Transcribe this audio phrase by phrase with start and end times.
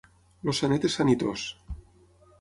[0.51, 1.47] El senet és sanitós.